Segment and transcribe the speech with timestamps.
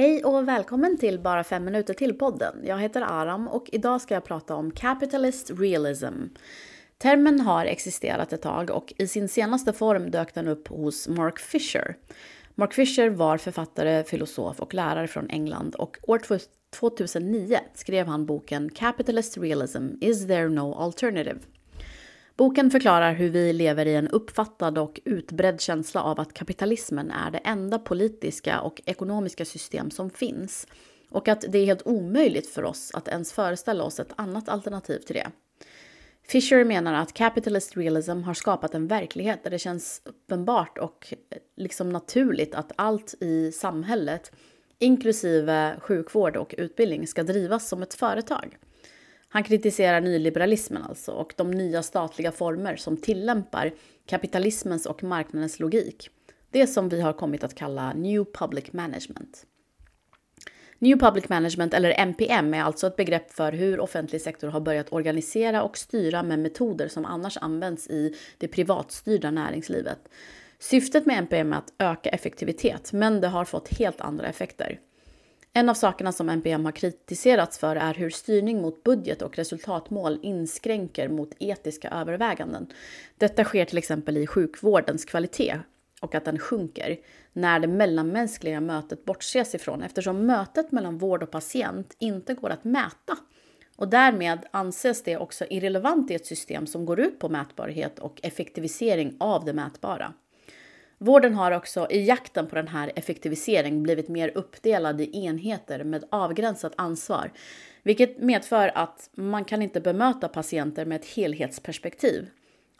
[0.00, 2.56] Hej och välkommen till Bara fem minuter till podden.
[2.64, 6.14] Jag heter Aram och idag ska jag prata om capitalist realism.
[6.98, 11.38] Termen har existerat ett tag och i sin senaste form dök den upp hos Mark
[11.38, 11.96] Fisher.
[12.54, 16.20] Mark Fisher var författare, filosof och lärare från England och år
[16.70, 21.38] 2009 skrev han boken Capitalist Realism, Is there no alternative?
[22.38, 27.30] Boken förklarar hur vi lever i en uppfattad och utbredd känsla av att kapitalismen är
[27.30, 30.66] det enda politiska och ekonomiska system som finns
[31.10, 34.98] och att det är helt omöjligt för oss att ens föreställa oss ett annat alternativ
[34.98, 35.30] till det.
[36.22, 41.38] Fisher menar att capitalist realism har skapat en verklighet där det känns uppenbart och eh,
[41.56, 44.32] liksom naturligt att allt i samhället,
[44.78, 48.58] inklusive sjukvård och utbildning, ska drivas som ett företag.
[49.28, 53.72] Han kritiserar nyliberalismen alltså och de nya statliga former som tillämpar
[54.06, 56.10] kapitalismens och marknadens logik.
[56.50, 59.46] Det som vi har kommit att kalla New Public Management.
[60.78, 64.92] New Public Management, eller NPM, är alltså ett begrepp för hur offentlig sektor har börjat
[64.92, 69.98] organisera och styra med metoder som annars används i det privatstyrda näringslivet.
[70.58, 74.80] Syftet med NPM är att öka effektivitet, men det har fått helt andra effekter.
[75.52, 80.18] En av sakerna som NPM har kritiserats för är hur styrning mot budget och resultatmål
[80.22, 82.66] inskränker mot etiska överväganden.
[83.18, 85.60] Detta sker till exempel i sjukvårdens kvalitet
[86.00, 86.96] och att den sjunker
[87.32, 92.64] när det mellanmänskliga mötet bortses ifrån eftersom mötet mellan vård och patient inte går att
[92.64, 93.16] mäta.
[93.76, 98.20] Och därmed anses det också irrelevant i ett system som går ut på mätbarhet och
[98.22, 100.12] effektivisering av det mätbara.
[100.98, 106.04] Vården har också i jakten på den här effektiviseringen blivit mer uppdelad i enheter med
[106.10, 107.32] avgränsat ansvar,
[107.82, 112.28] vilket medför att man kan inte bemöta patienter med ett helhetsperspektiv.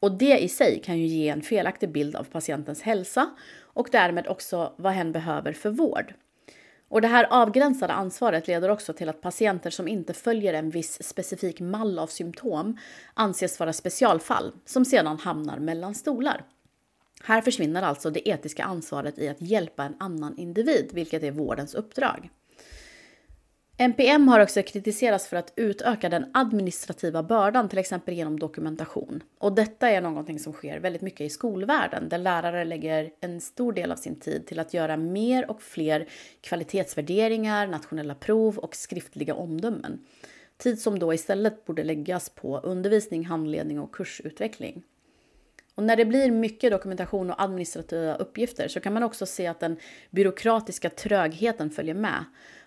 [0.00, 3.30] Och det i sig kan ju ge en felaktig bild av patientens hälsa
[3.62, 6.14] och därmed också vad hen behöver för vård.
[6.88, 11.02] Och det här avgränsade ansvaret leder också till att patienter som inte följer en viss
[11.02, 12.78] specifik mall av symptom
[13.14, 16.44] anses vara specialfall som sedan hamnar mellan stolar.
[17.22, 21.74] Här försvinner alltså det etiska ansvaret i att hjälpa en annan individ, vilket är vårdens
[21.74, 22.30] uppdrag.
[23.78, 29.22] NPM har också kritiserats för att utöka den administrativa bördan, till exempel genom dokumentation.
[29.38, 33.72] Och detta är någonting som sker väldigt mycket i skolvärlden, där lärare lägger en stor
[33.72, 36.08] del av sin tid till att göra mer och fler
[36.40, 39.98] kvalitetsvärderingar, nationella prov och skriftliga omdömen.
[40.56, 44.82] Tid som då istället borde läggas på undervisning, handledning och kursutveckling.
[45.76, 49.60] Och när det blir mycket dokumentation och administrativa uppgifter så kan man också se att
[49.60, 49.76] den
[50.10, 52.24] byråkratiska trögheten följer med.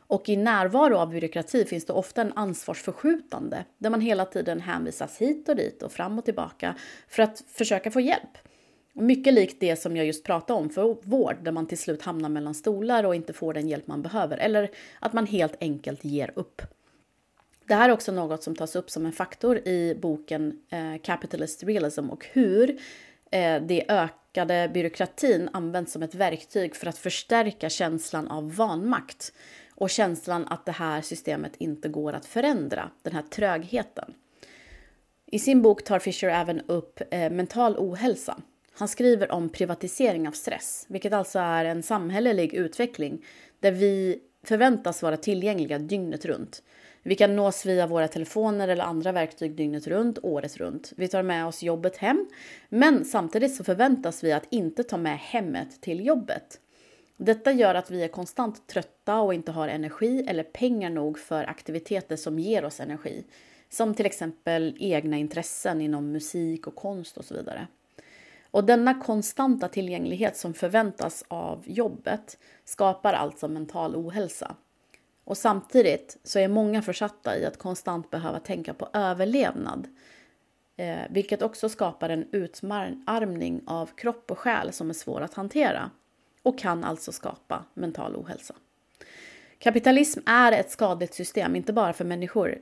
[0.07, 5.17] Och i närvaro av byråkrati finns det ofta en ansvarsförskjutande där man hela tiden hänvisas
[5.17, 6.75] hit och dit och fram och tillbaka
[7.07, 8.37] för att försöka få hjälp.
[8.93, 12.29] Mycket likt det som jag just pratade om för vård där man till slut hamnar
[12.29, 16.31] mellan stolar och inte får den hjälp man behöver eller att man helt enkelt ger
[16.35, 16.61] upp.
[17.69, 21.63] Det här är också något som tas upp som en faktor i boken eh, Capitalist
[21.63, 22.69] Realism och hur
[23.31, 29.33] eh, det ökade byråkratin används som ett verktyg för att förstärka känslan av vanmakt
[29.75, 34.13] och känslan att det här systemet inte går att förändra, den här trögheten.
[35.25, 38.41] I sin bok tar Fisher även upp eh, mental ohälsa.
[38.73, 43.25] Han skriver om privatisering av stress, vilket alltså är en samhällelig utveckling
[43.59, 46.63] där vi förväntas vara tillgängliga dygnet runt.
[47.03, 50.93] Vi kan nås via våra telefoner eller andra verktyg dygnet runt, året runt.
[50.95, 52.27] Vi tar med oss jobbet hem,
[52.69, 56.59] men samtidigt så förväntas vi att inte ta med hemmet till jobbet.
[57.17, 61.43] Detta gör att vi är konstant trötta och inte har energi eller pengar nog för
[61.49, 63.23] aktiviteter som ger oss energi.
[63.69, 67.67] Som till exempel egna intressen inom musik och konst och så vidare.
[68.51, 74.55] Och denna konstanta tillgänglighet som förväntas av jobbet skapar alltså mental ohälsa.
[75.29, 79.87] Och samtidigt så är många försatta i att konstant behöva tänka på överlevnad.
[80.77, 85.91] Eh, vilket också skapar en utarmning av kropp och själ som är svår att hantera.
[86.43, 88.53] Och kan alltså skapa mental ohälsa.
[89.59, 92.57] Kapitalism är ett skadligt system, inte bara för människor.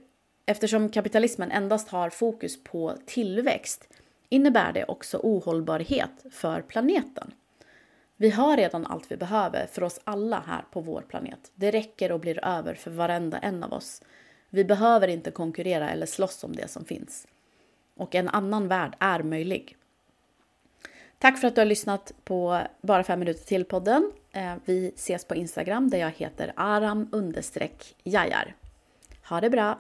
[0.46, 3.94] Eftersom kapitalismen endast har fokus på tillväxt
[4.30, 7.32] innebär det också ohållbarhet för planeten.
[8.18, 11.52] Vi har redan allt vi behöver för oss alla här på vår planet.
[11.56, 14.02] Det räcker och blir över för varenda en av oss.
[14.50, 17.28] Vi behöver inte konkurrera eller slåss om det som finns.
[17.96, 19.78] Och en annan värld är möjlig.
[21.20, 24.12] Tack för att du har lyssnat på Bara fem minuter till podden.
[24.32, 27.10] Eh, vi ses på Instagram där jag heter aram
[28.04, 28.56] jajar.
[29.30, 29.80] Ha det bra!